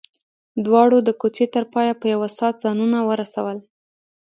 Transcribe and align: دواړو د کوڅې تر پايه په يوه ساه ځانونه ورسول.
دواړو 0.65 0.97
د 1.03 1.09
کوڅې 1.21 1.45
تر 1.55 1.63
پايه 1.73 1.93
په 2.01 2.05
يوه 2.13 2.29
ساه 2.37 2.53
ځانونه 2.63 2.97
ورسول. 3.09 3.57